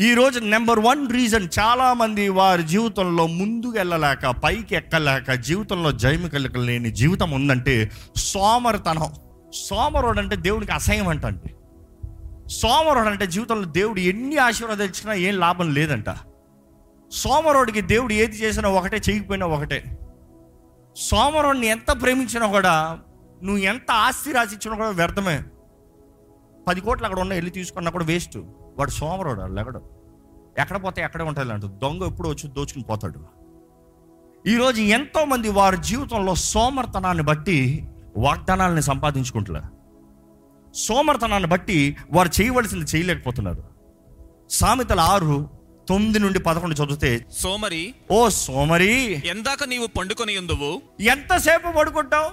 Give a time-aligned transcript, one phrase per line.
[0.00, 7.30] ఈ number one reason చాలామంది వారి జీవితంలో ముందుకు వెళ్ళలేక పైకి ఎక్కలేక జీవితంలో జైమికలిక లేని జీవితం
[7.30, 9.14] ఉందంటే సోమరతనం.
[9.54, 11.54] సోమరుడు అంటే దేవుడికి అసహ్యం అంటండి
[12.50, 16.10] సోమరుడు అంటే జీవితంలో దేవుడు ఎన్ని ఆశీర్వాదాలు ఇచ్చినా ఏం లాభం లేదంట.
[17.12, 19.98] సోమరుడికి దేవుడు ఏది చేసినా ఒకటే చేయకపోయినా ఒకటే.
[20.96, 22.98] సోమరుడిని ఎంత ప్రేమించినా కూడా
[23.42, 25.42] నువ్వు ఎంత ఆస్తి రాసిచ్చినా కూడా వ్యర్థమే.
[26.68, 28.38] పది కోట్లు అక్కడ ఉన్న వెళ్ళి తీసుకున్నా కూడా వేస్ట్.
[28.78, 29.82] వాడు సోమరుడు వాడు లెగడు.
[30.58, 33.20] ఎక్కడ పోతే ఎక్కడే ఉంటుంది అంట దొంగ ఎప్పుడు వచ్చి దోచుకుని పోతాడు.
[34.48, 39.78] ఈరోజు ఎంతో మంది వారి జీవితంలో సోమర్తనాన్ని బట్టి వాగ్దానాలని సంపాదించుకుంటున్నారు.
[40.74, 43.64] సోమర్తనాన్ని బట్టి వారు చేయవలసింది చేయలేకపోతున్నారు.
[44.50, 45.50] సామెతల ఆరు
[45.88, 51.02] తొమ్మిది నుండి పదకొండు చదివితే సోమరి ఓ సోమరి ఎందాక నీవు పండుకొని ఉందువు?
[51.02, 52.30] ఎంతసేపు పడుకుంటావు?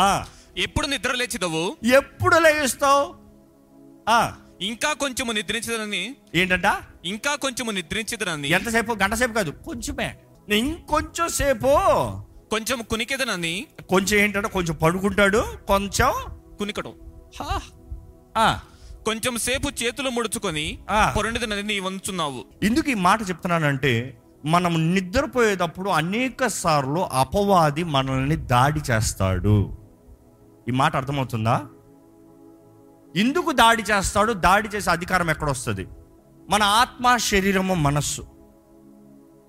[0.00, 0.24] ఆ,
[0.56, 1.76] ఎప్పుడు నిద్ర లేచిదవు?
[1.86, 3.14] ఎప్పుడు లేస్తావు?
[4.08, 4.32] ఆ,
[4.62, 6.16] ఇంకా కొంచెము నిద్రించదనని.
[6.34, 6.64] ఏంటంట?
[7.04, 8.48] ఇంకా కొంచెము నిద్రించదనని.
[8.48, 8.92] ఎంతసేపు?
[8.92, 10.16] గంట సేపు కాదు కొంచెమే.
[10.56, 11.66] ఇంకొంచెం సేపు.
[12.50, 13.66] కొంచెం కునికెదనని.
[13.88, 14.48] కొంచెం ఏంటంటే?
[14.48, 16.12] కొంచెం పడుకుంటాడు కొంచెం
[16.58, 16.94] కునికడు.
[19.04, 21.14] కొంచెం సేపు చేతులు ముడుచుకొని ఆ.
[21.16, 22.44] పొరండిదనని నీ వంచున్నావు.
[22.62, 29.76] ఎందుకు ఈ మాట చెప్తున్నానంటే మనం నిద్రపోయేటప్పుడు అనేక సార్లు అపవాది మనల్ని దాడి చేస్తాడు.
[30.68, 31.66] ఈ మాట అర్థమవుతుందా?
[33.16, 35.88] ఎందుకు దాడి చేస్తాడు దాడి చేసే అధికారం ఎక్కడ వస్తుంది
[36.50, 38.26] మన ఆత్మ శరీరము మనస్సు.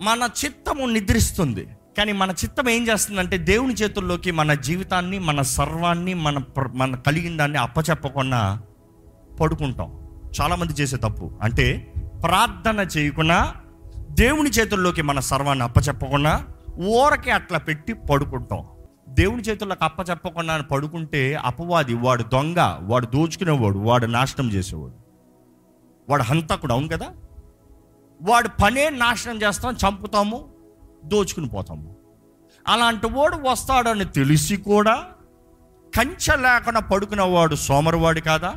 [0.02, 1.68] మన చిత్తము నిద్రిస్తుంది.
[1.98, 7.38] కానీ మన చిత్తం ఏం చేస్తుందంటే దేవుని చేతుల్లోకి మన జీవితాన్ని మన సర్వాన్ని మన ప్ర- మన కలిగిన
[7.38, 8.62] దాన్ని అప్పచెప్పకుండా
[9.42, 10.08] పడుకుంటాం.
[10.42, 11.40] చాలామంది చేసే తప్పు.
[11.42, 13.56] అంటే ప్రార్థన చేయకుండా
[14.10, 16.46] దేవుని చేతుల్లోకి మన సర్వాన్ని అప్పచెప్పకుండా
[16.80, 18.68] ఊరకే అట్లా పెట్టి పడుకుంటాం.
[19.12, 24.94] దేవుని చేతుల్లోకి అప్పచెప్పకుండా పడుకుంటే అపవాది వాడు దొంగ వాడు దోచుకునేవాడు వాడు నాశనం చేసేవాడు.
[26.10, 27.08] వాడు హంతకుడు అవును కదా?
[28.22, 30.54] వాడు పనే నాశనం చేస్తాం చంపుతాము
[31.06, 31.96] దోచుకుని పోతాము.
[32.68, 35.04] అలాంటి వాడు వస్తాడని తెలిసి కూడా
[35.98, 38.54] కంచె లేకుండా పడుకునేవాడు సోమరువాడు కాదా?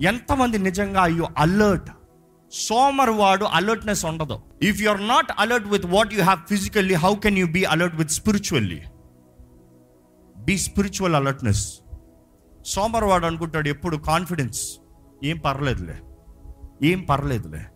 [0.00, 1.90] ఎంతమంది నిజంగా అయ్యో అలర్ట్.
[2.52, 4.40] సోమరువాడు అలర్ట్నెస్ ఉండదు.
[4.62, 7.96] If you are not alert with what you have physically how can you be alert
[7.96, 8.82] with spiritually
[10.46, 11.74] be spiritual alertness
[12.66, 14.60] సోమరవాడు అనుకుంటాడు ఎప్పుడు కాన్ఫిడెన్స్
[15.24, 15.94] ఏం పర్లేదులే.
[16.82, 17.66] ఏం పర్లేదులే.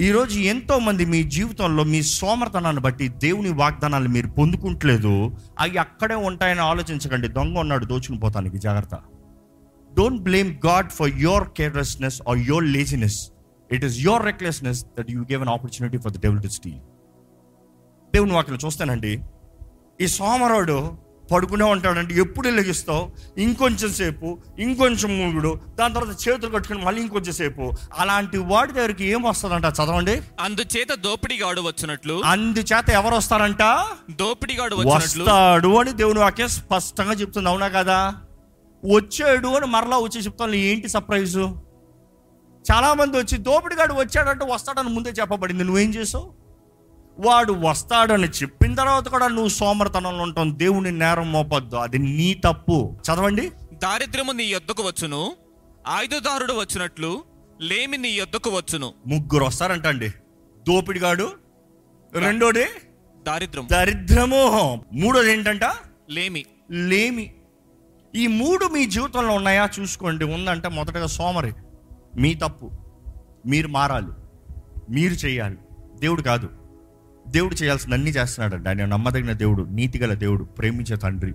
[0.00, 5.36] ఈరోజు ఎంతోమంది మీ జీవితంలో మీ సోమర్తనాన్ని బట్టి దేవుని వాగ్దానాలు మీరు పొందుకుంటలేదు.
[5.58, 7.28] అవి అక్కడే ఉంటాయని ఆలోచించకండి.
[7.28, 8.58] దొంగ ఉన్నాడు దోచుకుని పోతానికి.
[8.58, 8.94] జాగ్రత్త.
[9.98, 13.30] Don't blame God for your carelessness or your laziness
[13.72, 16.78] it is your recklessness that you gave an opportunity for the devil to steal
[18.14, 19.22] దేవుని వాక్యం చూస్తానండి.
[20.00, 27.02] ఈ సోమరాడు పడుకునే ఉంటాడంటే ఎప్పుడు లెగిస్తావు ఇంకొంచెం సేపు ఇంకొంచెం మూగుడు దాని తర్వాత చేతులు కట్టుకుని మళ్ళీ
[27.02, 27.72] ఇంకొంచెం సేపు.
[27.98, 29.64] అలాంటి వాడి దగ్గరికి ఏం వస్తుందంట?
[29.66, 30.22] చదవండి.
[30.40, 32.22] అందుచేత దోపిడిగాడు వచ్చినట్లు.
[32.24, 33.62] అందుచేత ఎవరు వస్తారంట?
[34.10, 35.22] దోపిడిగాడు వచ్చినట్లు.
[35.22, 37.48] వస్తాడు అని దేవుని వాక్యం స్పష్టంగా చెప్తుంది.
[37.48, 38.14] అవునా కదా?
[38.94, 40.54] వచ్చాడు అని మరలా వచ్చి చెప్తాను.
[40.54, 41.56] ఏంటి సర్ప్రైజు?
[42.72, 45.64] చాలా మంది వచ్చి దోపిడిగాడు వచ్చాడంటే వస్తాడని ముందే చెప్పబడింది.
[45.64, 46.35] నువ్వేం చేసావు?
[47.18, 51.76] వాడు వస్తాడని చెప్పిన తర్వాత కూడా నువ్వు సోమరతనంలో ఉంటావు దేవుని నేరం మోపొద్దు.
[51.76, 52.96] అది నీ తప్పు.
[53.02, 53.52] చదవండి.
[53.74, 55.32] దారిద్ర్యము నీ యొద్దకు వచ్చును.
[55.86, 57.24] ఆయుధదారుడు వచ్చినట్లు
[57.60, 58.92] లేమి నీ యొద్దకు వచ్చును.
[59.06, 60.08] ముగ్గురు వస్తారంటండి.
[60.68, 61.30] దోపిడిగాడు.
[62.14, 62.64] రెండోది
[63.22, 64.84] దారిద్ర్యం దరిద్రము.
[64.92, 65.60] మూడోది ఏంటంట?
[66.10, 66.44] లేమి.
[66.70, 67.34] లేమి.
[68.14, 69.68] ఈ మూడు మీ జీవితంలో ఉన్నాయా?
[69.80, 70.24] చూసుకోండి.
[70.24, 71.52] ఉందంటే మొదటగా సోమరి.
[72.16, 72.70] మీ తప్పు.
[73.46, 74.12] మీరు మారాలి.
[74.90, 75.56] మీరు చేయాలి.
[76.00, 76.65] దేవుడు కాదు.
[77.26, 81.30] దేవుడు చేయాల్సిన అన్ని చేస్తున్నాడండి ఆయన నమ్మదగిన దేవుడు నీతిగల దేవుడు ప్రేమించే తండ్రి.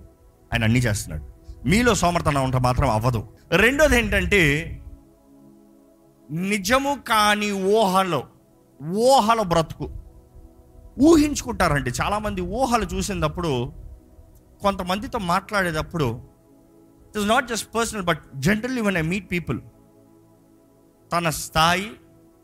[0.52, 1.26] ఆయన అన్ని చేస్తున్నాడు.
[1.68, 3.28] మీలో సోమర్థన ఉంటే మాత్రం అవ్వదు.
[3.52, 4.42] రెండోది ఏంటంటే
[6.30, 8.22] నిజము కాని ఊహలో
[8.84, 9.90] ఊహల బ్రతుకు.
[11.00, 11.90] ఊహించుకుంటారండి.
[11.90, 13.72] చాలామంది ఊహలు చూసినప్పుడు
[14.62, 16.20] కొంతమందితో మాట్లాడేటప్పుడు
[17.08, 19.60] it is not just personal but generally when I meet people
[21.12, 21.90] తన స్థాయి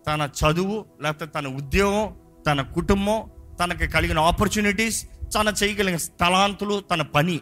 [0.07, 2.15] తన చదువు లేకపోతే తన ఉద్యోగం
[2.47, 4.99] తన కుటుంబం తనకి కలిగిన ఆపర్చునిటీస్
[5.35, 7.39] తన చేయగలిగిన స్థలాంతులు తన పని.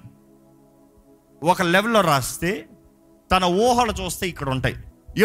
[1.42, 2.52] ఒక లెవెల్లో రాస్తే
[3.30, 4.76] తన ఊహలు చూస్తే ఇక్కడ ఉంటాయి.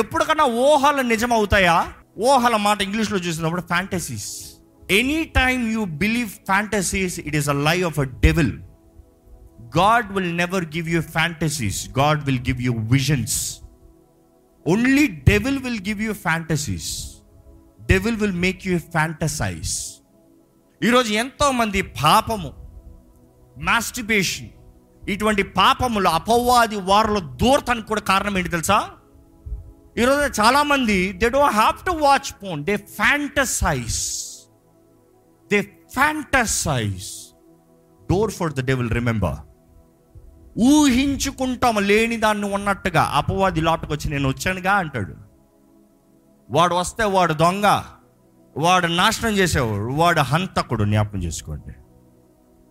[0.02, 1.76] ఎప్పటికన్నా ఊహలు నిజం అవుతాయా
[2.30, 4.30] ఊహల మాట ఇంగ్లీష్లో చూసినప్పుడు fantasies
[4.92, 8.54] any time you believe fantasies it is a lie of a devil
[9.78, 13.38] God will never give you fantasies God will give you visions
[14.66, 16.90] only devil will give you fantasies
[17.86, 19.74] devil will make you fantasize
[20.84, 22.54] ఈరోజు ఎంతోమంది పాపము
[23.58, 24.48] masturbation
[25.10, 28.90] ఇటువంటి పాపములు అపవాది వారిలో దూరతానికి కూడా కారణం ఏంటి తెలుసా?
[29.98, 34.00] ఈరోజు చాలామంది they don't have to watch porn they fantasize
[35.52, 37.08] they fantasize
[38.12, 39.38] door for the devil remember
[40.60, 43.02] ఊహించుకుంటాం లేని దాన్ని ఉన్నట్టుగా.
[43.02, 45.16] అపవాది లోటుకు వచ్చి నేను వచ్చానుగా అంటాడు.
[46.50, 47.84] వాడు వస్తే వాడు దొంగ.
[48.58, 51.74] వాడు నాశనం చేసేవాడు వాడు హంతకుడు జ్ఞాపకం చేసుకోండి.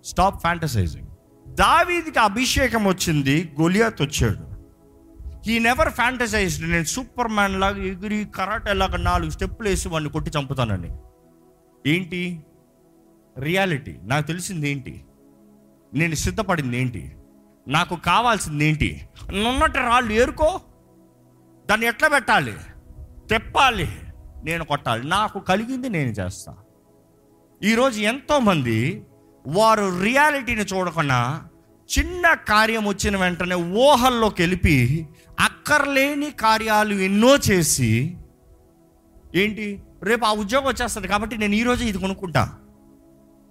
[0.05, 1.07] స్టాప్ ఫ్యాంటసైజింగ్
[1.49, 4.51] దావీదికి అభిషేకం వచ్చింది గొలియాత్ వచ్చాడు.
[5.51, 10.31] ఈ నెవర్ ఫ్యాంటసైజ్డ్ నేను సూపర్ మ్యాన్ లాగా ఎగిరి కరాటే లాగా నాలుగు స్టెప్పులు వేసి వాడిని కొట్టి
[10.39, 10.97] చంపుతానని.
[11.87, 12.43] ఏంటి?
[13.39, 15.05] రియాలిటీ నాకు తెలిసింది ఏంటి?
[15.95, 17.17] నేను సిద్ధపడింది ఏంటి?
[17.69, 19.09] నాకు కావాల్సింది ఏంటి?
[19.33, 20.61] నున్నట్టు రాళ్ళు ఏరుకో.
[21.71, 22.55] దాన్ని ఎట్లా పెట్టాలి?
[23.31, 23.89] తెప్పాలి.
[24.45, 25.09] నేను కొట్టాలి.
[25.09, 26.55] నాకు కలిగింది నేను చేస్తా.
[27.63, 29.07] ఈరోజు ఎంతోమంది
[29.47, 31.43] వారు రియాలిటీని చూడకుండా
[31.99, 35.09] చిన్న కార్యం వచ్చిన వెంటనే ఊహల్లోకి వెళ్ళి
[35.41, 38.17] అక్కర్లేని కార్యాలు ఎన్నో చేసి
[39.35, 39.83] ఏంటి?
[40.03, 42.55] రేపు ఆ ఉద్యోగం వచ్చేస్తుంది కాబట్టి నేను ఈరోజు ఇది కొనుక్కుంటా.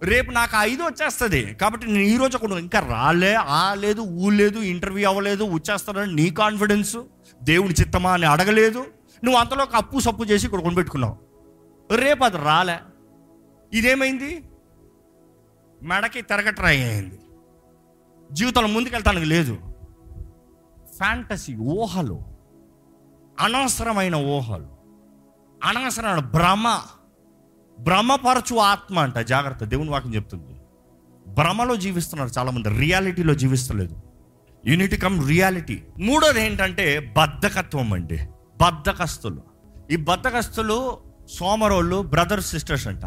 [0.03, 4.59] రేపు నాకు ఐదు వచ్చేస్తుంది కాబట్టి నేను ఈరోజు రోజు కొను ఇంకా రాలే ఆ లేదు ఊ లేదు
[4.59, 6.97] ఇంటర్వ్యూ అవ్వలేదు వచ్చేస్తానని నీ కాన్ఫిడెన్స్
[7.43, 8.85] దేవుని చిత్తమా అని అడగలేదు.
[9.23, 11.17] నువ్వు అంతలో ఒక అప్పు సప్పు చేసి ఇక్కడ కొనిపెట్టుకున్నావు.
[11.95, 12.77] రేపు అది రాలే.
[13.73, 14.43] ఇదేమైంది?
[15.83, 17.19] మెడకి తిరగట్రై అయింది.
[18.31, 19.57] జీవితంలో ముందుకెళ్తానికి లేదు.
[20.97, 22.19] ఫ్యాంటసీ ఊహలు
[23.39, 24.67] అనవసరమైన ఊహలు
[25.63, 26.81] అనవసరమైన భ్రమ.
[27.79, 29.63] భ్రమపరచు ఆత్మ అంట జాగ్రత్త.
[29.63, 30.61] దేవుని వాక్యం చెప్తుంది.
[31.27, 34.01] భ్రమలో జీవిస్తున్నారు చాలామంది రియాలిటీలో జీవిస్తలేదు.
[34.65, 38.19] యూనిట్ కమ్ రియాలిటీ మూడోది ఏంటంటే బద్ధకత్వం అండి.
[38.61, 39.41] బద్ధకస్తులు
[39.91, 40.97] ఈ బద్ధకస్తులు
[41.39, 43.01] సోమరోళ్ళు బ్రదర్స్ సిస్టర్స్ అంట.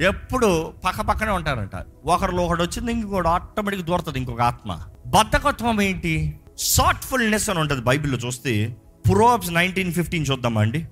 [0.00, 1.70] ఎప్పుడు పక్క పక్కనే ఉంటారంట.
[2.04, 4.78] ఒకరిలో ఒకడు వచ్చింది ఇంకొకటి ఆటోమేటిక్ దూరుతుంది ఇంకొక ఆత్మ.
[5.06, 6.40] బద్ధకత్వం ఏంటి?
[6.58, 8.76] సాట్ఫుల్నెస్ అని ఉంటుంది బైబిల్లో చూస్తే.
[9.10, 10.88] పురోబ్స్ నైన్టీన్ ఫిఫ్టీన్ చూద్దామా అండి?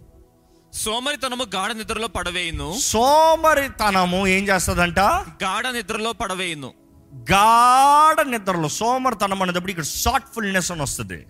[0.72, 2.74] సోమరితనము గాఢ నిద్రలో పడవేయును.
[2.78, 4.98] సోమరితనము ఏం చేస్తుందంట?
[5.42, 6.72] గాఢ నిద్రలో పడవేయును.
[7.14, 11.26] గాఢ నిద్రలో సోమరితనం అనేటప్పుడు ఇక్కడ షార్ట్ఫుల్నెస్ అని వస్తుంది.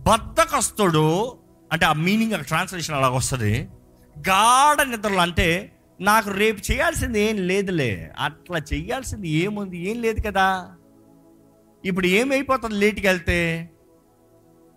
[0.00, 1.36] బద్ధకస్తుడు
[1.72, 3.68] అంటే ఆ మీనింగ్ ట్రాన్స్లేషన్ అలాగ వస్తుంది.
[4.18, 8.12] గాఢ నిద్రలో అంటే నాకు రేపు చేయాల్సింది ఏం లేదులే.
[8.18, 9.90] అట్లా చేయాల్సింది ఏముంది?
[9.90, 10.68] ఏం లేదు కదా.
[11.84, 13.70] ఇప్పుడు ఏమైపోతుంది లేట్కి వెళ్తే?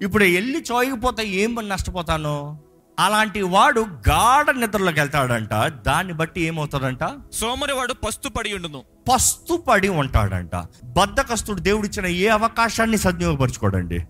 [0.01, 2.59] ఇప్పుడు వెళ్ళి చోయకపోతే ఏం నష్టపోతాను?
[2.99, 5.53] అలాంటి వాడు గాఢ నిద్రలోకి వెళ్తాడంట.
[5.65, 6.99] దాన్ని బట్టి ఏమవుతాడంట?
[7.33, 8.83] సోమరి వాడు పస్తు పడి ఉండును.
[9.13, 10.55] పస్తు పడి ఉంటాడంట.
[10.83, 14.05] బద్ధకస్తుడు దేవుడిచ్చిన ఏ అవకాశాన్ని సద్వినియోగపరచుకోడండి.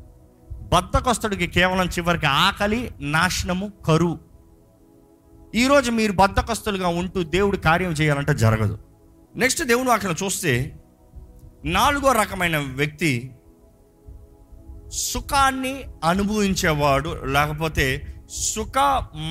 [0.73, 4.19] బద్దకొస్తడికి కేవలం చివరికి ఆకలి నాశనము కరువు
[5.55, 8.79] ఈరోజు మీరు బద్దకస్తులుగా ఉంటూ దేవుడు కార్యం చేయాలంటే జరగదు.
[9.35, 10.79] నెక్స్ట్ దేవుని వాక్యం చూస్తే
[11.65, 13.35] నాలుగో రకమైన వ్యక్తి
[14.91, 17.85] సుఖాన్ని అనుభవించేవాడు లేకపోతే
[18.55, 18.77] సుఖ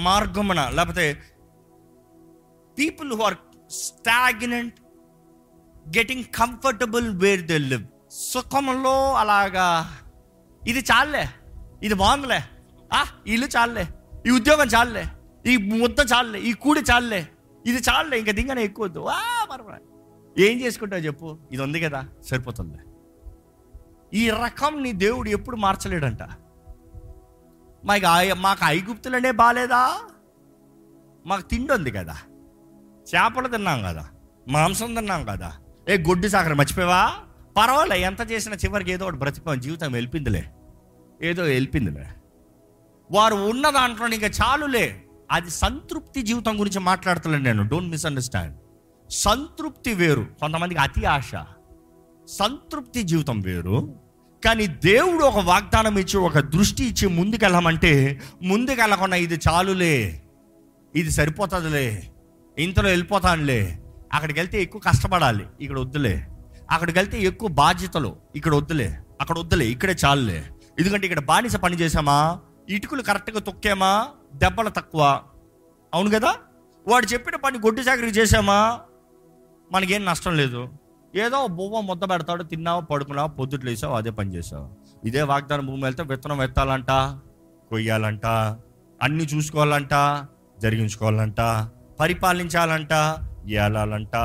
[0.02, 1.06] మార్గమున లేకపోతే
[2.78, 3.34] people who are
[3.70, 4.74] stagnant
[5.98, 7.84] getting comfortable where they live.
[8.10, 9.96] సుఖంలో అలాగా
[10.68, 11.28] ఇది చాలులే.
[11.82, 12.40] ఇది బాగుందిలే.
[12.92, 13.88] ఆ ఇల్లు చాలులే.
[14.26, 15.06] ఈ ఉద్యోగం చాలులే.
[15.46, 16.40] ఈ ముద్ద చాలులే.
[16.40, 17.28] ఈ కూడి చాలులే.
[17.66, 18.18] ఇది చాలులే.
[18.18, 19.78] ఇంకా దింగనే ఎక్కువ వద్దు ఆ మరొక
[20.38, 21.38] ఏం చేసుకుంటావు చెప్పు?
[21.52, 22.08] ఇది ఉంది కదా.
[22.22, 22.78] సరిపోతుంది.
[24.14, 26.22] ఈ రకం నీ దేవుడు ఎప్పుడు మార్చలేడంట.
[27.84, 30.00] మాకు మాకు ఐగుప్తులనే బాగాలేదా
[31.26, 32.16] మాకు తిండి ఉంది కదా.
[33.14, 34.08] చేపలు తిన్నాం కదా.
[34.48, 35.52] మాంసం తిన్నాం కదా.
[35.88, 37.16] ఏ గొడ్డు సాకర మర్చిపోయావా?
[37.56, 40.44] పర్వాలే ఎంత చేసినా చివరికి ఏదో ఒకటి బ్రతిపోయాం జీవితం వెళ్ళిందిలే
[41.22, 42.06] ఏదో వెళ్ళిందిలే
[43.10, 45.02] వారు ఉన్న దాంట్లో ఇంకా చాలులే.
[45.30, 47.68] అది సంతృప్తి జీవితం గురించి మాట్లాడుతున్నాను నేను.
[47.68, 48.56] డోంట్ మిస్అండర్స్టాండ్
[49.10, 50.26] సంతృప్తి వేరు.
[50.40, 51.30] కొంతమందికి అతి ఆశ.
[52.28, 53.94] సంతృప్తి జీవితం వేరు.
[54.44, 60.22] కానీ దేవుడు ఒక వాగ్దానం ఇచ్చి ఒక దృష్టి ఇచ్చి ముందుకెళ్ళమంటే ముందుకెళ్ళకుండా ఇది చాలులే.
[60.94, 62.02] ఇది సరిపోతుందిలే.
[62.58, 63.78] ఇంతలో వెళ్ళిపోతానులే.
[64.12, 65.46] అక్కడికి వెళ్తే ఎక్కువ కష్టపడాలి.
[65.60, 66.26] ఇక్కడ వద్దులే.
[66.72, 68.88] అక్కడికి వెళ్తే ఎక్కువ బాధ్యతలు ఇక్కడ వద్దులే
[69.20, 70.38] అక్కడ వద్దులే ఇక్కడే చాలులే.
[70.78, 72.16] ఎందుకంటే ఇక్కడ బానిస పని చేసామా
[72.68, 73.90] ఇటుకలు కరెక్ట్గా తొక్కామా?
[74.34, 75.02] దెబ్బలు తక్కువ.
[75.92, 76.30] అవును కదా?
[76.86, 78.58] వాడు చెప్పిన పని గొడ్డు చాకరీ చేసామా
[79.70, 80.62] మనకేం నష్టం లేదు.
[81.14, 84.66] ఏదో బువ్వ ముద్ద పెడతాడు తిన్నావు పడుకున్నావు పొద్దుట్లు వేసావు అదే పని చేసావు
[85.04, 86.90] ఇదే వాగ్దానం భూమి వెళ్తే విత్తనం ఎత్తాలంట
[87.70, 88.26] కొయ్యాలంట
[89.00, 89.94] అన్ని చూసుకోవాలంట
[90.58, 91.40] జరిగించుకోవాలంట
[92.00, 92.92] పరిపాలించాలంట
[93.48, 94.16] ఏలాలంట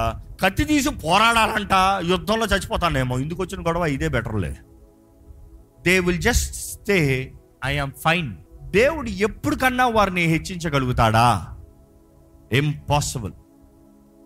[0.42, 1.70] కత్తి తీసి పోరాడాలంట
[2.10, 3.20] యుద్ధంలో చచ్చిపోతానేమో.
[3.20, 4.58] ఇందుకు వచ్చిన గొడవ ఇదే బెటర్లే.
[5.86, 7.34] They will just stay
[7.66, 11.58] I'm fine దేవుడు ఎప్పుడు కన్నా వారిని హెచ్చించగలుగుతాడా?
[12.52, 13.34] ఇంపాసిబుల్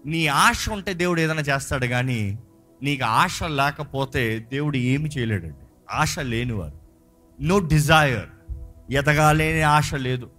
[0.06, 2.40] నీ ఆశ ఉంటే దేవుడు ఏదైనా చేస్తాడు కానీ
[2.84, 5.66] నీకు ఆశ లేకపోతే దేవుడు ఏమి చేయలేడండి.
[5.92, 6.82] ఆశ లేనివారు
[7.42, 8.54] నో డిజైర్
[8.92, 10.30] ఎదగాలేని అనే ఆశ లేదు.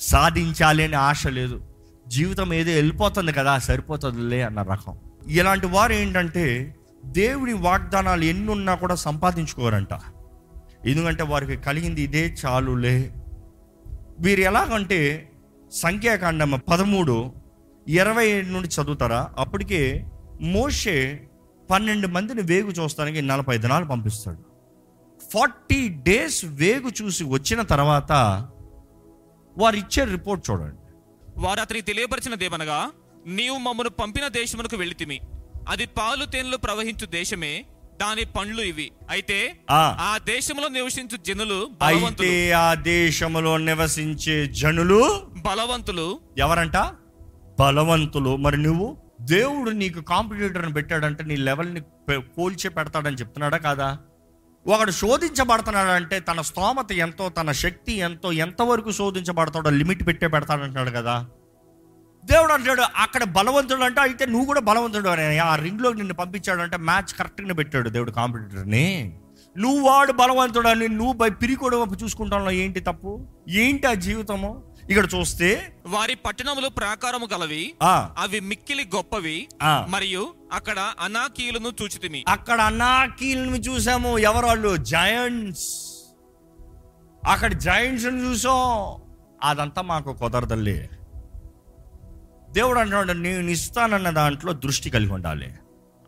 [0.00, 1.64] సాధించాలని ఆశ లేదు.
[2.08, 4.96] జీవితం ఏదో వెళ్ళిపోతుంది కదా సరిపోతుందిలే అన్న రకం.
[5.26, 9.88] ఇలాంటి వారు ఏంటంటే దేవుడి వాగ్దానాలు ఎన్ని ఉన్నా కూడా సంపాదించుకోరంట.
[10.86, 13.14] ఎందుకంటే వారికి కలిగింది ఇదే చాలులే.
[14.18, 15.30] వీరు ఎలాగంటే
[15.72, 17.32] సంఖ్యాకాండం పదమూడు
[17.88, 19.30] ఇరవై ఏడు నుండి చదువుతారా?
[19.38, 20.06] అప్పటికే
[20.40, 21.28] మోషే
[21.70, 24.38] పన్నెండు మందిని వేగు చూస్తానికి నలభై దినాలు పంపిస్తాడు.
[25.32, 28.12] ఫార్టీ డేస్ వేగు చూసి వచ్చిన తర్వాత
[29.58, 30.81] వారు ఇచ్చే రిపోర్ట్ చూడండి.
[31.36, 32.92] వారు అతనికి తెలియపరిచినదేమనగా
[33.26, 35.20] నీవు మమ్మను పంపిన దేశమునకు వెళితిమి
[35.68, 37.64] అది పాలు తేనెలు ప్రవహించు దేశమే
[38.00, 38.92] దాని పండ్లు ఇవి.
[39.10, 40.18] అయితే ఆ.
[40.24, 46.20] దేశంలో నివసించు జనులు అయితే ఆ దేశములో నివసించే జనులు బలవంతులు.
[46.38, 46.76] ఎవరంట?
[47.60, 48.36] బలవంతులు.
[48.36, 48.96] మరి నువ్వు?
[49.20, 51.80] దేవుడు నీకు కాంపిటేటర్ని పెట్టాడంటే నీ లెవెల్ని
[52.18, 53.98] పోల్చి పెడతాడని చెప్తున్నాడా కాదా?
[54.66, 61.26] ఒకడు శోధించబడుతున్నాడంటే తన స్తోమత ఎంతో తన శక్తి ఎంతో ఎంతవరకు శోధించబడతాడో లిమిట్ పెట్టే పెడతాడంటున్నాడు కదా.
[62.24, 66.76] దేవుడు అంటాడు అక్కడ బలవంతుడు అంటే అయితే నువ్వు కూడా బలవంతుడు అని ఆ రింగ్లో నిన్ను పంపించాడు అంటే
[66.76, 68.86] మ్యాచ్ కరెక్ట్గా పెట్టాడు దేవుడు కాంపిటేటర్ని.
[69.56, 73.10] నువ్వు వాడు బలవంతుడు అని నువ్వు బై పిరికోడు వైపు చూసుకుంటాను ఏంటి తప్పు?
[73.48, 74.50] ఏంటి ఆ జీవితము?
[74.90, 75.48] ఇక్కడ చూస్తే
[75.86, 77.74] వారి పట్టణములు ప్రాకారము గలవి
[78.18, 79.36] అవి మిక్కిలి గొప్పవి.
[79.88, 82.24] మరియు అక్కడ అనాకీలను చూచితిమి.
[82.28, 84.18] అక్కడ అనాకీలను చూసాము.
[84.18, 84.76] ఎవరు వాళ్ళు?
[84.76, 85.92] జయంట్స్
[87.28, 89.02] అక్కడ జయంట్స్ చూసాం.
[89.44, 90.90] అదంతా మాకు కుదరదల్లే.
[92.50, 95.54] దేవుడు అంటున్నాడు నేను ఇస్తానన్న దాంట్లో దృష్టి కలిగి ఉండాలి.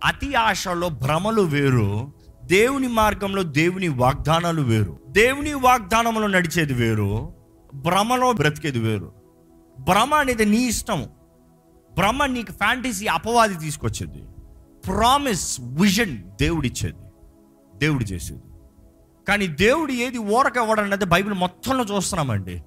[0.04, 2.12] అతి ఆశలో భ్రమలు వేరు.
[2.44, 5.00] దేవుని మార్గంలో దేవుని వాగ్దానాలు వేరు.
[5.08, 7.32] దేవుని వాగ్దానంలో నడిచేది వేరు.
[7.74, 9.12] భ్రమలో బ్రతికేది వేరు.
[9.78, 11.10] భ్రమ అనేది నీ ఇష్టము.
[11.98, 14.22] భ్రమ నీకు ఫ్యాంటసీ అపవాది తీసుకొచ్చేది.
[14.86, 16.98] ప్రామిస్ విజన్ దేవుడిచ్చేది.
[17.76, 18.40] దేవుడు చేసేది.
[19.28, 22.62] కానీ దేవుడు ఏది ఓరక ఇవ్వడం అనేది బైబిల్ మొత్తంలో చూస్తున్నామండి.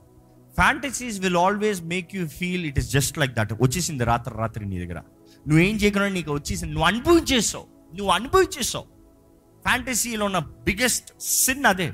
[0.55, 4.86] Fantasies will always make you feel it is just like that వచ్చేసింది రాత్రి రాత్రి నీ
[4.86, 5.01] దగ్గర.
[5.47, 6.74] నువ్వేం చేయకుండా నీకు వచ్చేసింది.
[6.74, 8.86] నువ్వు అనుభవించేసావు నువ్వు అనుభవించేసావు
[9.67, 11.93] ఫ్యాంటసీలో ఉన్న బిగ్గెస్ట్ సిన్ అదే.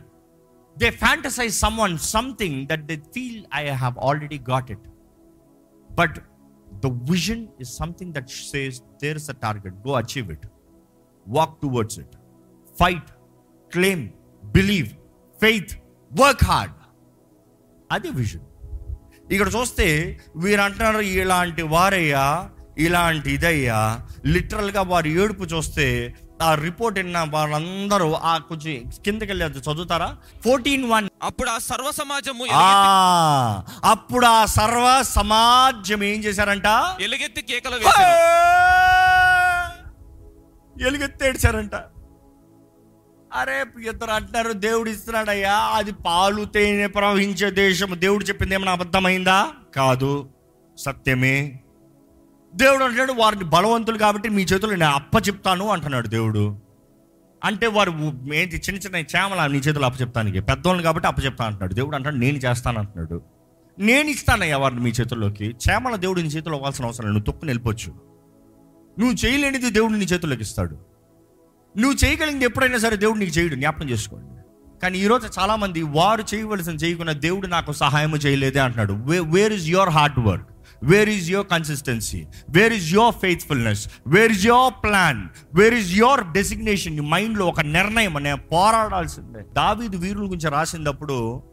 [0.77, 4.79] They fantasize someone something that they feel I have already got it
[5.91, 6.17] but
[6.83, 10.45] the vision is something that says there is a target go achieve it
[11.25, 12.15] walk towards it
[12.75, 13.09] fight
[13.71, 14.05] claim
[14.43, 14.89] believe
[15.39, 15.73] faith
[16.11, 16.75] work hard
[17.89, 18.45] అది vision
[19.31, 19.85] ఇక్కడ చూస్తే
[20.37, 22.25] వీరు అంటున్నారు ఇలాంటి వారయ్యా
[22.77, 23.79] ఇలాంటి ఇదయ్యా.
[24.25, 25.85] లిటరల్గా వారి ఏడుపు చూస్తే
[26.43, 30.17] ఆ రిపోర్ట్ విన్న వాళ్ళందరూ ఆ కొంచెం కిందకి వెళ్ళి అది చదువుతారా?
[30.43, 31.07] Fourteen one.
[31.23, 32.45] అప్పుడు ఆ సర్వ సమాజము
[33.83, 36.69] అప్పుడు ఆ సర్వ సమాజం ఏం చేశారంట?
[37.01, 37.75] ఎలుగెత్తి కేకలు
[40.87, 41.75] ఎలుగెత్తి ఏడ్చారంట.
[43.33, 49.37] అరే ఇద్దరు అంటున్నారు దేవుడు ఇస్తున్నాడయ్యా అది పాలు తేనె ప్రవహించే దేశం దేవుడు చెప్పింది ఏమైనా అబద్ధమైందా?
[49.75, 50.29] కాదు.
[50.77, 51.59] సత్యమే.
[52.55, 56.59] దేవుడు అంటున్నాడు వారిని బలవంతులు కాబట్టి మీ చేతులు నేను అప్పచెప్తాను అంటున్నాడు దేవుడు.
[57.43, 57.91] అంటే వారు
[58.33, 61.73] ఏంటి చిన్న చిన్న చేమల నీ చేతులు అప్పచెప్తానికి పెద్దోళ్ళు కాబట్టి అప్పచెప్తా అంటున్నాడు.
[61.73, 63.21] దేవుడు అంటాడు నేను చేస్తాను అంటున్నాడు.
[63.79, 65.55] నేను ఇస్తానయ్యా వారిని మీ చేతుల్లోకి.
[65.69, 67.13] చేమల దేవుడు నీ చేతిలో అవ్వాల్సిన అవసరం లేదు.
[67.13, 67.93] నువ్వు తొక్కుని వెళ్ళిపోవచ్చు.
[68.99, 70.77] నువ్వు చేయలేనిది దేవుడు నీ చేతుల్లోకి ఇస్తాడు.
[71.77, 73.55] నువ్వు చేయగలిగింది ఎప్పుడైనా సరే దేవుడు నీకు చేయడు.
[73.55, 74.41] జ్ఞాపకం చేసుకోండి.
[74.79, 78.93] కానీ ఈరోజు చాలామంది వారు చేయవలసిన చేయకుండా దేవుడు నాకు సహాయం చేయలేదే అంటున్నాడు.
[79.21, 80.47] Where is your hard work
[80.83, 86.31] where is your consistency where is your faithfulness where is your plan where is your
[86.31, 89.45] designation నీ మైండ్లో ఒక నిర్ణయం అనే పోరాడాల్సిందే.
[89.53, 91.43] దావీదు వీరుల గురించి రాసినప్పుడు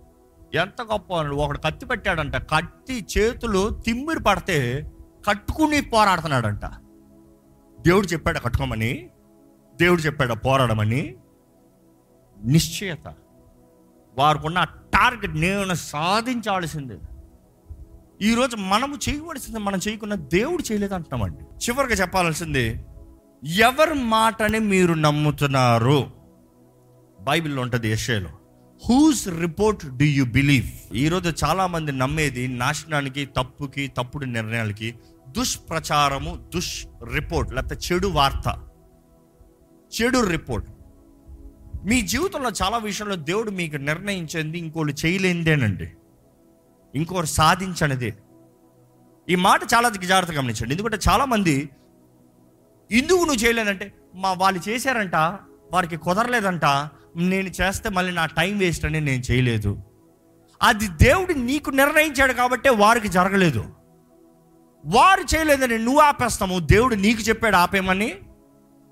[0.54, 2.36] ఎంత గొప్ప ఒకడు కత్తి పెట్టాడంట.
[2.36, 4.90] కత్తి చేతులు తిమ్మిరి పడితే
[5.28, 6.64] కట్టుకుని పోరాడుతున్నాడంట.
[7.80, 9.10] దేవుడు చెప్పాడు కట్టుకోమని.
[9.76, 11.14] దేవుడు చెప్పాడు పోరాడమని.
[12.44, 13.14] నిశ్చయత.
[14.18, 16.98] వారికున్న టార్గెట్ నేను సాధించాల్సిందే.
[18.22, 22.84] ఈరోజు మనము చేయవలసింది మనం చేయకుండా దేవుడు చేయలేదు అంటున్నామండి చివరిగా చెప్పాల్సింది
[23.44, 26.10] ఎవరి మాటని మీరు నమ్ముతున్నారు?
[27.20, 28.28] బైబిల్లో ఉంటుంది యెషయాలో.
[28.88, 34.94] Whose report do you believe ఈరోజు చాలామంది నమ్మేది నాశనానికి తప్పుకి తప్పుడు నిర్ణయాలకి
[35.28, 38.62] దుష్ప్రచారము దుష్ రిపోర్ట్ లేకపోతే చెడు వార్త.
[40.00, 40.68] చెడు రిపోర్ట్
[41.84, 45.90] మీ జీవితంలో చాలా విషయంలో దేవుడు మీకు నిర్ణయించింది ఇంకోళ్ళు చేయలేనిదేనండి.
[46.94, 48.14] ఇంకోరు సాధించనిదే
[49.28, 50.74] ఈ మాట చాలా జాగ్రత్తగా గమనించండి.
[50.74, 51.70] ఎందుకంటే చాలామంది
[52.90, 55.14] ఎందుకు నువ్వు చేయలేదంటే మా వాళ్ళు చేశారంట
[55.72, 56.64] వారికి కుదరలేదంట
[57.16, 59.82] నేను చేస్తే మళ్ళీ నా టైం వేస్ట్ అని నేను చేయలేదు.
[60.62, 63.64] అది దేవుడు నీకు నిర్ణయించాడు కాబట్టే వారికి జరగలేదు.
[64.84, 68.14] వారు చేయలేదని నువ్వు ఆపేస్తాము దేవుడు నీకు చెప్పాడు ఆపేమని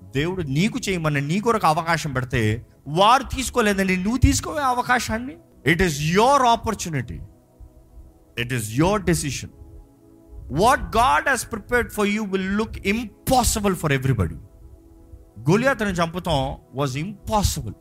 [0.03, 5.35] దేవుడు నీకు చేయమని నీ కొరకు అవకాశం పెడితే వారు తీసుకోలేదని నువ్వు తీసుకోవే అవకాశాన్ని.
[5.65, 7.19] It is your opportunity
[8.41, 9.53] it is your decision
[10.61, 14.39] what God has prepared for you will look impossible for everybody
[15.51, 16.41] గొలియాతను చంపుతాం
[16.79, 17.77] వాజ్ ఇంపాసిబుల్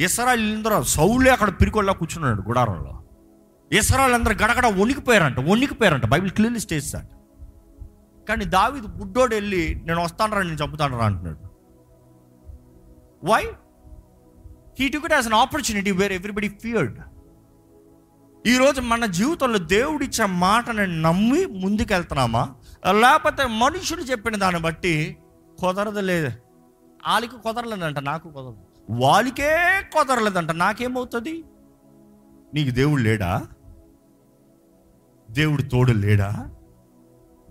[0.00, 2.92] ఇసరాళ్ళందరూ సౌలే అక్కడ పిరికొల్లా కూర్చున్నాడు గుడారంలో.
[3.70, 6.06] ఇసరాళ్ళందరూ గడగడ వణికిపోయారంట వణికిపోయారంట.
[6.06, 7.12] Bible clearly states that.
[8.28, 11.40] కానీ దావిది గుడ్డోడు వెళ్ళి నేను వస్తానరా నేను చంపుతానరా అంటున్నాడు.
[13.30, 13.42] Why
[14.78, 16.98] he took it as an opportunity where everybody feared
[18.46, 22.54] ఈరోజు మన జీవితంలో దేవుడిచ్చే మాటని నమ్మి ముందుకెళ్తున్నామా?
[22.90, 25.16] లేకపోతే మనుషుడు చెప్పిన దాన్ని బట్టి
[25.58, 26.28] కుదరదు లేదు.
[27.06, 28.56] వాళ్ళకి కుదరలేదంట నాకు కుదరదు.
[28.90, 29.58] వాళ్ళకే
[29.92, 31.44] కుదరలేదంట నాకేమవుతుంది?
[32.54, 33.46] నీకు దేవుడు లేడా?
[35.30, 36.50] దేవుడు తోడు లేడా?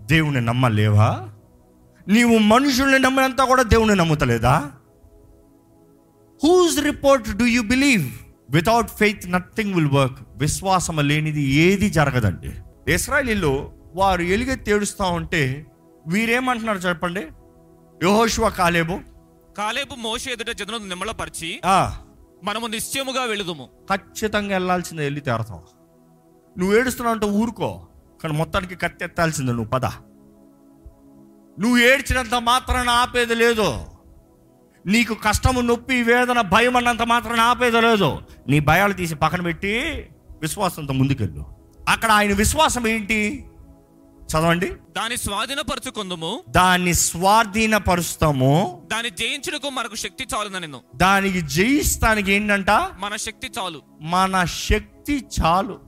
[0.00, 1.28] దేవుని నమ్మలేవా?
[2.08, 4.72] నీవు మనుషుల్ని నమ్మినంతా కూడా దేవుని నమ్ముతలేదా?
[6.44, 8.10] Whose report do you believe
[8.50, 12.50] without faith nothing will work విశ్వాసం లేనిది ఏది జరగదండి.
[12.92, 13.52] ఇస్రాయలీలో
[13.94, 15.42] వారు ఎలుగెత్తి ఏడుస్తూ ఉంటే
[16.06, 17.22] వీరేమంటున్నారు చెప్పండి?
[18.04, 18.94] యహోషువ కాలేబు.
[19.58, 21.78] కాలేబు మోషే ఎదుట జనులను నిమ్మలపరిచి ఆ,
[22.44, 23.66] మనము నిశ్చయముగా వెళుదుము.
[23.90, 25.62] ఖచ్చితంగా వెళ్ళాల్సిందే వెళ్ళి తేరతావు
[26.58, 27.68] నువ్వు ఏడుస్తున్నావు అంటే ఊరుకో
[28.22, 29.86] కానీ మొత్తానికి కత్తి ఎత్తాల్సిందే నువ్వు పద.
[31.58, 33.68] నువ్వు ఏడ్చినంత మాత్రాన ఆపేది లేదు.
[34.86, 38.10] నీకు కష్టము నొప్పి వేదన భయం అన్నంత మాత్రాన ఆపేది లేదు.
[38.48, 39.74] నీ భయాలు తీసి పక్కన పెట్టి
[40.42, 41.46] విశ్వాసంతో ముందుకెళ్ళు.
[41.88, 43.46] అక్కడ ఆయన విశ్వాసం ఏంటి?
[44.22, 44.68] చదవండి.
[44.68, 46.42] దాని స్వాధీనపరచుకుందుము.
[46.48, 48.82] దాన్ని స్వాధీనపరుస్తాము.
[48.92, 52.70] దాన్ని జయించుటకు మనకు శక్తి చాలున నేను దానికి జయిస్తానికి ఏంటంట?
[52.70, 53.82] మన శక్తి చాలు.
[54.00, 55.80] మన శక్తి చాలు.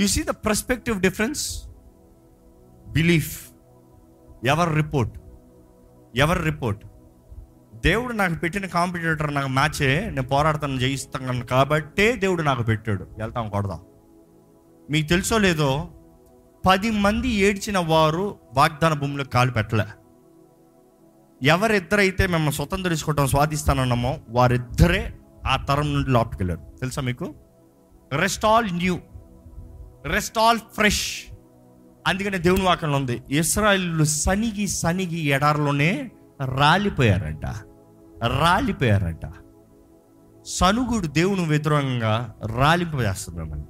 [0.00, 1.62] You see the perspective difference
[2.88, 3.48] belief
[4.46, 5.18] ఎవరి రిపోర్ట్
[6.16, 6.84] ఎవరి రిపోర్ట్
[7.84, 13.06] దేవుడు నాకు పెట్టిన కాంపిటేటర్ నాకు మ్యాచే నేను పోరాడతాను జయిస్తాను కాబట్టే దేవుడు నాకు పెట్టాడు.
[13.18, 13.80] వెళ్తాం కొడదాం.
[14.90, 15.88] మీకు తెలుసో లేదో
[16.66, 19.84] పది మంది ఏడ్చిన వారు వాగ్దాన భూమిలో కాలు పెట్టలే.
[21.42, 25.14] ఎవరిద్దరైతే మేము స్వతంత్రించుకోవటం స్వాధిస్తానన్నామో వారిద్దరే
[25.46, 27.34] ఆ తరం నుండి లోపలికెళ్ళారు తెలుసా మీకు?
[28.12, 28.98] Rest all new
[30.04, 31.32] rest all fresh
[32.06, 36.10] అందుకనే దేవుని వాకంలో ఉంది ఇస్రాయిల్ సనిగి సనిగి ఎడారిలోనే
[36.44, 37.67] రాలిపోయారంట.
[38.26, 39.26] రాలిపోయారట.
[40.46, 43.62] సనుగుడు దేవుని వ్యతిరేకంగా రాలిపోయేస్తుంది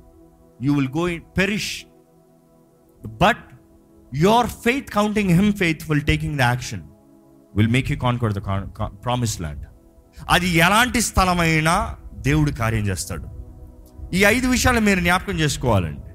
[0.67, 1.85] you will go in perish
[3.07, 3.45] but
[4.15, 6.83] your faith counting him faithful taking the action
[7.57, 8.39] will make you conquer the
[9.05, 9.65] promise land
[10.29, 13.27] అది ఎలాంటి స్థలమైనా దేవుడు కార్యం చేస్తాడు.
[14.15, 16.08] ఈ ఐదు విషయాలు మీరు జ్ఞాపకం చేసుకోవాలండి.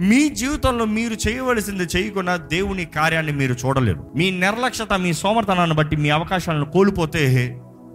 [0.00, 4.12] మీ జీవితంలో మీరు చేయవలసింది చేయకుండా దేవుని కార్యాన్ని మీరు చూడలేరు.
[4.16, 7.54] మీ నిర్లక్ష్యత మీ సోమర్తనాన్ని బట్టి మీ అవకాశాలను కోల్పోతే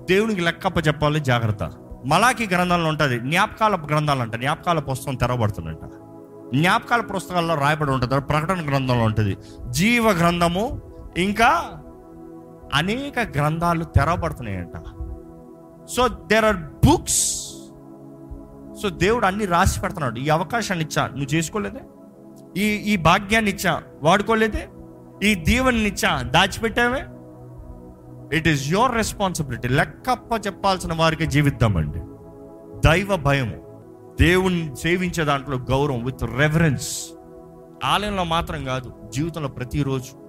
[0.10, 1.72] దేవునికి లెక్కప్ప చెప్పాలి జాగ్రత్త.
[2.06, 5.86] మలాకి గ్రంథంలో ఉంటుంది జ్ఞాపకాల గ్రంథాలు అంట జ్ఞాపకాల పుస్తకం తెరవబడుతుందంట.
[6.56, 9.38] జ్ఞాపకాల పుస్తకాల్లో రాయబడి ఉంటుంది ప్రకటన గ్రంథంలో ఉంటుంది.
[9.70, 10.82] జీవ గ్రంథము
[11.18, 11.64] ఇంకా
[12.74, 14.78] అనేక గ్రంథాలు తెరవబడుతున్నాయంట.
[15.90, 17.44] So there are books
[18.82, 20.20] so దేవుడు అన్ని రాసి పెడుతున్నాడు.
[20.20, 21.08] ఈ అవకాశాన్ని ఇచ్చా.
[21.08, 21.80] నువ్వు చేసుకోలేదే?
[22.58, 24.70] ఈ ఈ భాగ్యాన్ని ఇచ్చా వాడుకోలేదే?
[25.24, 27.06] ఈ దీవెని ఇచ్చా దాచిపెట్టావే?
[28.38, 32.00] ఇట్ ఈస్ యువర్ రెస్పాన్సిబిలిటీ లెక్కప్ప చెప్పాల్సిన వారికి జీవిద్దామండి.
[32.88, 33.64] దైవ భయము.
[34.22, 37.10] దేవుణ్ణి సేవించే దాంట్లో గౌరవం విత్ రెఫరెన్స్
[37.84, 40.24] ఆలయంలో మాత్రం కాదు జీవితంలో ప్రతిరోజు.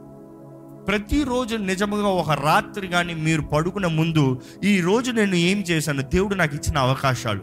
[0.84, 6.02] ప్రతిరోజు నిజముగా ఒక రాత్రి కానీ మీరు పడుకునే ముందు ఈ రోజు నేను ఏం చేశాను?
[6.02, 7.40] దేవుడు నాకు ఇచ్చిన అవకాశాలు.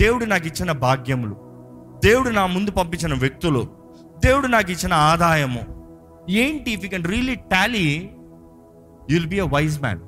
[0.00, 1.36] దేవుడు నాకు ఇచ్చిన భాగ్యములు.
[2.04, 3.75] దేవుడు నా ముందు పంపించిన వ్యక్తులు.
[4.24, 5.60] దేవుడు నాకు ఇచ్చిన ఆదాయము.
[6.30, 6.70] ఏంటి?
[6.70, 8.10] If you can really tally
[9.10, 10.00] you'll be a wise man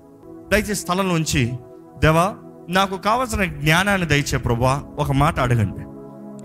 [0.53, 1.53] దయచేసి స్థలం నుంచి
[1.99, 2.35] దేవా
[2.68, 5.85] నాకు కావలసిన జ్ఞానాన్ని దయచే ప్రభా ఒక మాట అడగండి.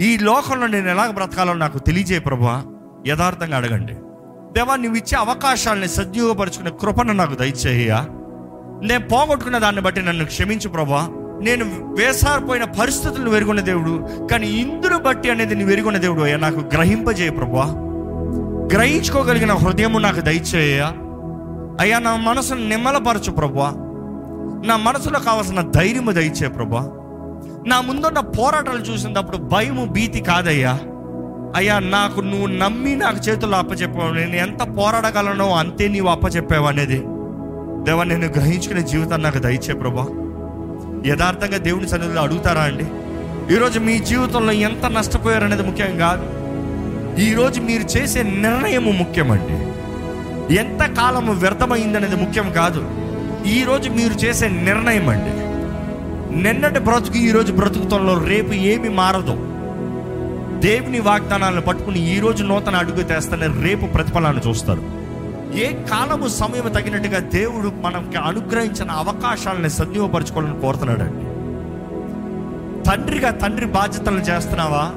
[0.04, 2.64] ఈ లోకంలో నేను ఎలాగ బ్రతకాలో నాకు తెలియజే ప్రభా
[3.08, 3.94] యథార్థంగా అడగండి.
[4.54, 7.94] దేవా నువ్వు ఇచ్చే అవకాశాలని సద్వినియోగపరుచుకునే కృపను నాకు దయచేయ
[8.88, 11.66] నేను పోగొట్టుకున్న దాన్ని బట్టి నన్ను క్షమించు ప్రభా నేను
[12.00, 16.38] వేసారిపోయిన పరిస్థితులను వెరుగున్న దేవుడు కానీ ఇందును బట్టి అనేది నువ్వు వెరుగున్న దేవుడు అయ్యా.
[16.38, 17.66] నాకు గ్రహింపజేయ ప్రభా
[18.74, 20.82] గ్రహించుకోగలిగిన హృదయము నాకు దయచేయ.
[21.80, 23.70] అయ్యా నా మనసును నిమ్మలపరచు ప్రభా
[24.66, 26.82] నా మనసులో కావాల్సిన ధైర్యము దయచే ప్రభా
[27.68, 30.80] నా ముందున్న పోరాటాలు చూసినప్పుడు భయము భీతి కాదయ్యా.
[31.56, 34.14] అయ్యా నాకు నువ్వు నమ్మి నాకు చేతుల్లో అప్పచెప్పావు.
[34.14, 37.00] నేను ఎంత పోరాడగలనో అంతే నీవు అప్పచెప్పావు అనేది.
[37.84, 40.06] దేవా నేను గ్రహించుకునే జీవితాన్ని నాకు దయచే ప్రభా
[41.06, 42.86] యథార్థంగా దేవుని సన్నిధిలో అడుగుతారా అండి?
[43.56, 46.26] ఈరోజు మీ జీవితంలో ఎంత నష్టపోయారనేది ముఖ్యం కాదు.
[47.22, 49.74] ఈరోజు మీరు చేసే నిర్ణయము ముఖ్యమండి
[50.56, 52.92] ఎంత కాలము వ్యర్థమైందనేది ముఖ్యం కాదు.
[53.48, 55.44] ఈరోజు మీరు చేసే నిర్ణయం అండి.
[56.44, 59.36] నిన్నటి బ్రతుకు ఈరోజు బ్రతుకుతంలో రేపు ఏమి మారదు.
[60.60, 64.93] దేవుని వాగ్దానాలను పట్టుకుని ఈ రోజు నూతన అడుగు తెస్తేనే రేపు ప్రతిఫలాన్ని చూస్తారు.
[65.54, 71.26] ఏ కాలము సమయం తగినట్టుగా దేవుడు మనకి అనుగ్రహించిన అవకాశాలను సద్వినియోగపరచుకోవాలని కోరుతున్నాడండి.
[72.90, 74.92] తండ్రిగా తండ్రి బాధ్యతలు చేస్తున్నావా?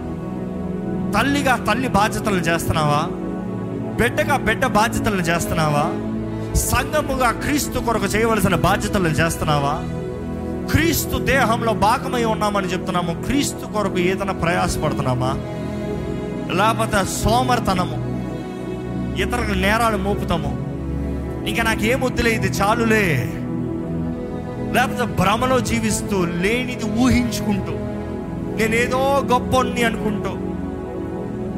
[1.18, 3.08] తల్లిగా తల్లి బాధ్యతలు చేస్తున్నావా?
[4.00, 5.92] బిడ్డగా బిడ్డ బాధ్యతలు చేస్తున్నావా?
[6.54, 9.80] సంఘముగా క్రీస్తు కొరకు చేయవలసిన బాధ్యతలు చేస్తున్నావా?
[10.70, 13.22] క్రీస్తు దేహంలో భాగమై ఉన్నామని చెప్తున్నాము.
[13.22, 15.30] క్రీస్తు కొరకు ఏదైనా ప్రయాసపడుతున్నామా?
[16.52, 18.05] లేకపోతే సోమర్తనము.
[19.22, 20.50] ఇతరుల నేరాలు మోపుతాము.
[21.48, 23.06] ఇంకా నాకేం వద్దులే ఇది చాలులే.
[24.74, 27.74] లేకపోతే భ్రమలో జీవిస్తూ లేనిది ఊహించుకుంటూ
[28.58, 29.00] నేనేదో
[29.32, 30.32] గొప్పని అనుకుంటూ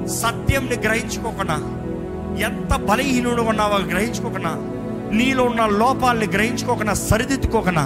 [0.08, 1.56] సత్యంని గ్రహించుకోకుండా
[2.46, 4.52] ఎంత బలహీనుడు ఉన్నావో గ్రహించుకోకుండా
[5.12, 7.84] నీలో ఉన్న లోపాలని గ్రహించుకోకుండా సరిదిద్దుకోకుండా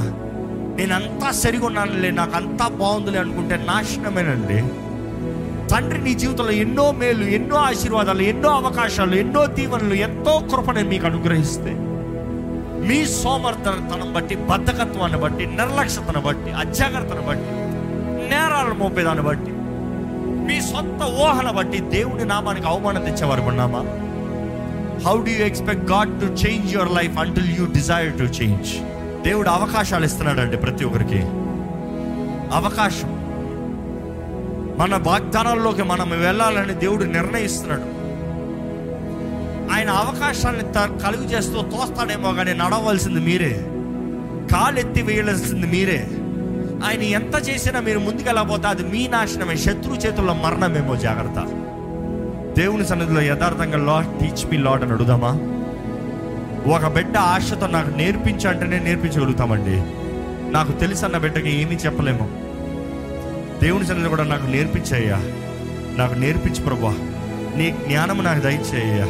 [0.78, 4.58] నేనంతా సరిగా ఉన్నానులే నాకు అంతా బాగుందిలే అనుకుంటే నాశనమేనండి.
[5.72, 11.72] తండ్రి నీ జీవితంలో ఎన్నో మేలు ఎన్నో ఆశీర్వాదాలు ఎన్నో అవకాశాలు ఎన్నో దీవెనలు ఎంతో కృపను మీకు అనుగ్రహిస్తే
[12.88, 17.52] మీ సోమర్థతనం బట్టి బద్ధకత్వాన్ని బట్టి నిర్లక్ష్యతను బట్టి అజాగ్రత్తను బట్టి
[18.28, 19.52] నేరాలను మోపేదాన్ని బట్టి
[20.46, 23.82] మీ సొంత ఊహన బట్టి దేవుని నామానికి అవమానం తెచ్చేవారు ఉన్నామా
[25.06, 28.72] how do you expect God to change your life until you desire to change
[29.22, 31.22] దేవుడు అవకాశాలు ఇస్తున్నాడండి ప్రతి ఒక్కరికి.
[32.56, 33.11] అవకాశం.
[34.76, 38.02] మన వాగ్దానాల్లోకి మనం వెళ్ళాలని దేవుడు నిర్ణయిస్తున్నాడు.
[39.74, 43.66] ఆయన అవకాశాన్ని త- కలుగు చేస్తూ తోస్తాడేమో కానీ నడవలసింది మీరే.
[44.54, 46.08] కాలెత్తి వేయాల్సింది మీరే.
[46.86, 51.38] ఆయన ఎంత చేసినా మీరు ముందుకెళ్ళకపోతే అది మీ నాశనమే శత్రు చేతుల్లో మరణమేమో జాగ్రత్త.
[52.60, 55.28] దేవుని సన్నిధిలో యథార్థంగా లాడ్ టీచ్ మీ లాడ్ అని అడుగుదామా?
[56.74, 59.82] ఒక బిడ్డ ఆశతో నాకు నేర్పించంటేనే నేర్పించగలుగుతామండి.
[60.52, 62.41] నాకు తెలుసన్న బిడ్డకి ఏమీ చెప్పలేము.
[63.62, 65.16] దేవుని సన్నిధి కూడా నాకు నేర్పించయ్యా.
[65.98, 66.90] నాకు నేర్పించు ప్రభా.
[67.56, 69.04] నీ జ్ఞానము నాకు దయచేయ్యా.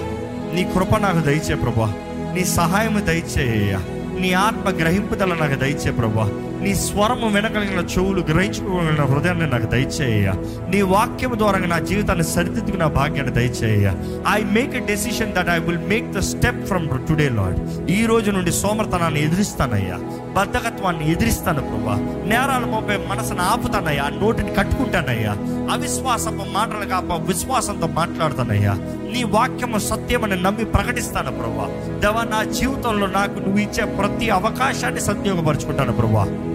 [0.54, 1.94] నీ కృప నాకు దయచే ప్రభా.
[2.34, 3.78] నీ సహాయము దయచేయ్యా.
[4.20, 6.51] నీ ఆత్మ గ్రహింపుదల నాకు దయచే ప్రభా.
[6.62, 10.32] నీ స్వరము వినగలిగిన చెవులు గ్రహించుకోగలిగిన హృదయాన్ని నాకు దయచేయ
[10.68, 13.92] నీ వాక్యం ద్వారా నా జీవితాన్ని సరిదిద్దుకున్న భాగ్యాన్ని దయచేయ
[14.32, 18.30] I make a decision that I will make the step from today lord ఈ రోజు
[18.30, 19.98] నుండి సోమర్తనాన్ని ఎదిరిస్తానయ్యా.
[20.32, 21.94] బద్ధకత్వాన్ని ఎదిరిస్తాను ప్రభా.
[22.26, 24.08] నేరాలు మోపే మనసును ఆపుతానయ్యా.
[24.22, 25.32] నోటిని కట్టుకుంటానయ్యా.
[25.72, 28.72] అవిశ్వాసపు మాటలు కాప విశ్వాసంతో మాట్లాడుతానయ్యా.
[29.12, 31.98] నీ వాక్యము సత్యమని నమ్మి ప్రకటిస్తాను ప్రభా.
[31.98, 36.51] దేవా నా జీవితంలో నాకు నువ్వు ఇచ్చే ప్రతి అవకాశాన్ని సద్వినియోగపరుచుకుంటాను ప్రభా.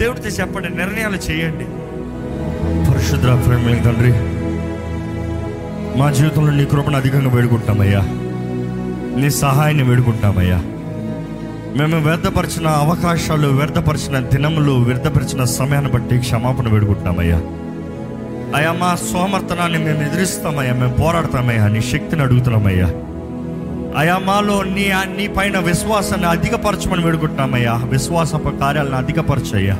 [0.00, 1.64] దేవుడితో చెప్పండి నిర్ణయాలు చేయండి.
[2.90, 4.12] పరిశుద్ధ ప్రేమ తండ్రి
[5.98, 8.00] మా జీవితంలో నీ కృపను అధికంగా వేడుకుంటామయ్యా.
[9.20, 10.58] నీ సహాయాన్ని వేడుకుంటామయ్యా.
[11.78, 17.36] మేము వ్యర్థపరిచిన అవకాశాలు వ్యర్థపరిచిన దినములు వ్యర్థపరిచిన సమయాన్ని బట్టి క్షమాపణ వేడుకుంటున్నామయ్యా
[18.56, 22.86] అయ్యా మా సోమర్థనాన్ని మేము ఎదిరిస్తామయ్యా మేము పోరాడతామయ్యా నీ శక్తిని అడుగుతున్నామయ్యా.
[23.96, 27.74] అయా మాలో నీ నీ పైన విశ్వాసాన్ని అధికపరచమని వేడుకుంటున్నామయ్యా.
[27.84, 29.74] విశ్వాసపు కార్యాలను అధికపరచయ్యా.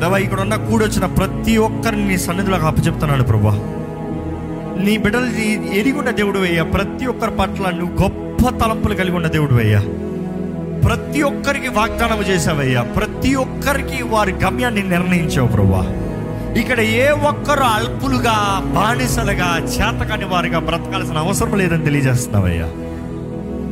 [0.00, 3.52] దేవా ఇక్కడ ఉన్న కూడొచ్చిన ప్రతి ఒక్కరిని నీ సన్నిధిలోకి అప్పచెప్తున్నాను ప్రభా.
[4.84, 5.26] నీ బిడ్డలు
[5.74, 9.80] ఎరిగున్న దేవుడు అయ్యా ప్రతి ఒక్కరి పట్ల నువ్వు గొప్ప తలంపులు కలిగి ఉన్న దేవుడు అయ్యా
[10.88, 16.03] ప్రతి ఒక్కరికి వాగ్దానం చేసావయ్యా ప్రతి ఒక్కరికి వారి గమ్యాన్ని నిర్ణయించావు ప్రభా.
[16.60, 18.34] ఇక్కడ ఏ ఒక్కరు అల్పులుగా
[18.74, 22.68] బానిసలుగా చేతకాని వారిగా బ్రతకాల్సిన అవసరం లేదని తెలియజేస్తున్నావయ్యా.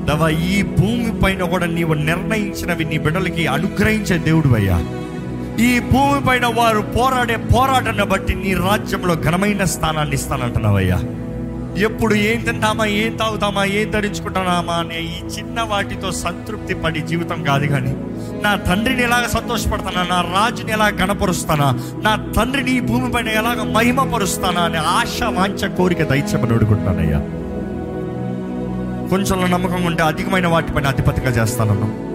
[0.04, 4.78] దవ ఈ భూమి పైన కూడా నీవు నిర్ణయించినవి నీ బిడ్డలకి అనుగ్రహించే దేవుడు అయ్యా
[5.60, 10.98] ఈ భూమి పైన వారు పోరాడే పోరాటాన్ని బట్టి నీ రాజ్యంలో ఘనమైన స్థానాన్ని ఇస్తానంటున్నావయ్యా.
[11.76, 17.66] ఎప్పుడు ఏం తింటామా ఏం తాగుతామా ఏం ధరించుకుంటామా అనే ఈ చిన్న వాటితో సంతృప్తి పడి జీవితం కాదు
[17.66, 17.96] కానీ
[18.42, 24.60] నా తండ్రిని ఎలాగ సంతోషపడతానా నా రాజుని ఎలా గణపరుస్తానా నా తండ్రిని ఈ భూమి పైన ఎలాగ మహిమపరుస్తానా
[24.60, 27.18] అనే ఆశ వాంఛ కోరిక దయచేమని అడుగుతున్నానయ్యా.
[29.08, 32.12] కొంచెం నమ్మకం ఉంటే అధికమైన వాటిపైన అధిపతిగా చేస్తానన్నావు.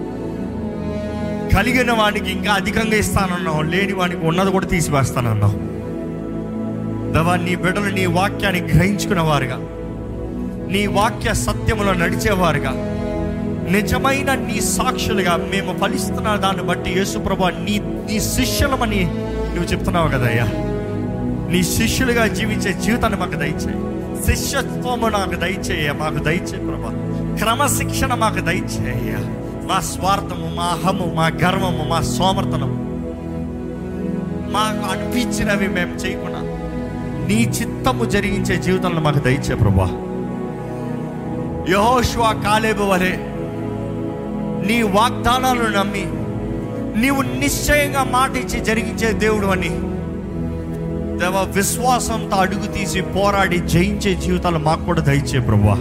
[1.56, 3.62] కలిగిన వాడికి ఇంకా అధికంగా ఇస్తానన్నావు.
[3.62, 5.67] లేని వాడికి ఉన్నది కూడా తీసివేస్తానన్నావు.
[7.14, 9.56] దవా నీ బిడ్డలు నీ వాక్యాన్ని గ్రహించుకున్నవారుగా.
[10.72, 12.72] నీ వాక్య సత్యములో నడిచేవారుగా.
[13.70, 19.04] నిజమైన నీ సాక్షులుగా మేము ఫలిస్తున్న దాన్ని బట్టి యేసుప్రభ నీ నీ శిష్యులమని
[19.54, 20.44] నువ్వు చెప్తున్నావు కదయ్యా
[21.52, 23.88] నీ శిష్యులుగా జీవించే జీవితాన్ని మాకు దయచేయి.
[24.26, 26.92] శిష్యత్వము నాకు దయచేయ మాకు దయచేయి ప్రభా.
[27.38, 29.16] క్రమశిక్షణ మాకు దయచేయ
[29.70, 32.88] మా స్వార్థము మా అహము మా గర్వము మా సోమర్తనము
[34.50, 36.47] మాకు అనిపించినవి మేము చేయకుండా
[37.28, 39.88] నీ చిత్తము జరిగించే జీవితంలో మాకు దయచే ప్రభా.
[41.72, 43.12] యహోష్వా కాలేబు వలె
[44.66, 46.04] నీ వాగ్దానాలను నమ్మి
[47.00, 49.68] నీవు నిశ్చయంగా మాట ఇచ్చి జరిగించే దేవుడు అని
[51.18, 55.76] దేవ విశ్వాసంతో అడుగు తీసి పోరాడి జయించే జీవితాలు మాకు కూడా దయచే ప్రభా.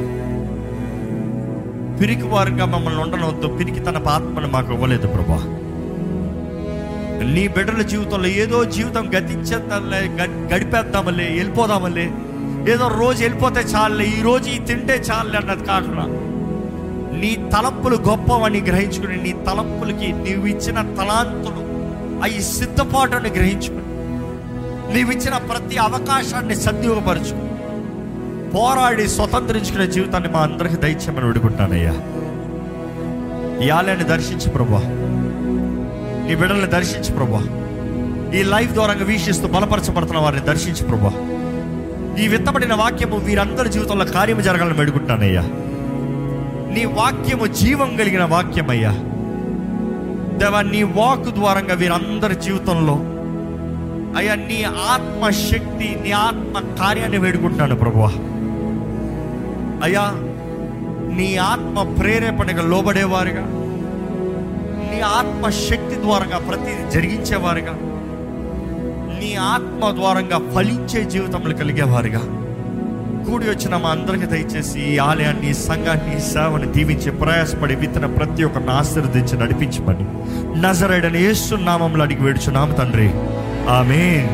[1.99, 5.39] పిరికి వారుగా మమ్మల్ని ఉండనవద్దు పిరికి తన ఆత్మను మాకు ఇవ్వలేదు ప్రభా.
[7.25, 9.99] నీ బిడ్డల జీవితంలో ఏదో జీవితం గతించేద్దాంలే
[10.51, 12.07] గడిపేద్దామలే వెళ్ళిపోదామలే
[12.71, 16.05] ఏదో రోజు వెళ్ళిపోతే చాలే ఈ రోజు ఈ తింటే చాలే అన్నది కాకుండా
[17.21, 21.61] నీ తలంపులు గొప్పవని గ్రహించుకుని నీ తలంపులకి నీవు ఇచ్చిన తలాంతులు
[22.23, 23.85] అవి సిద్ధపాటుని గ్రహించుకుని
[24.93, 27.35] నీవు ఇచ్చిన ప్రతి అవకాశాన్ని సద్వినియోగపరచు.
[28.53, 31.95] పోరాడి స్వతంత్రించుకునే జీవితాన్ని మా అందరికి దయచేయమని విడుకుంటానయ్యా
[33.65, 34.81] ఈ ఆలయాన్ని దర్శించు ప్రభా
[36.27, 37.41] నీ బిడ్డల్ని దర్శించు ప్రభా.
[38.39, 41.11] ఈ లైఫ్ ద్వారా వీక్షిస్తూ బలపరచబడుతున్న వారిని దర్శించు ప్రభా.
[42.23, 45.41] ఈ విత్తబడిన వాక్యము వీరందరి జీవితంలో కార్యము జరగాలని అడుగుతున్నానయ్యా
[46.73, 48.91] నీ వాక్యము జీవం కలిగిన వాక్యమయ్యా.
[50.37, 52.93] దేవా నీ వాక్ ద్వారంగా వీరందరి జీవితంలో
[54.17, 57.99] అయ్యా నీ ఆత్మ శక్తి నీ ఆత్మ కార్యాన్ని వేడుకుంటున్నాను ప్రభు.
[59.83, 60.11] అయ్యా
[61.17, 63.56] నీ ఆత్మ ప్రేరేపణగా లోబడేవారుగా.
[64.97, 67.71] నీ ఆత్మ శక్తి ద్వారంగా ప్రతిదీ జరిగించేవారుగా.
[69.19, 72.19] నీ ఆత్మ ద్వారంగా ఫలించే జీవితంలో కలిగేవారుగా.
[73.25, 79.39] కూడి వచ్చిన మా అందరికి దయచేసి ఈ ఆలయాన్ని సంఘాన్ని సేవని దీవించి ప్రయాసపడి విత్తన ప్రతి ఒక్కరిని ఆశీర్వదించి
[79.39, 80.05] నడిపించమని.
[80.61, 83.11] నజరైడని యేసు నామంలో అడిగి వేడుచున్నాము తండ్రి.
[83.69, 84.27] ఆమె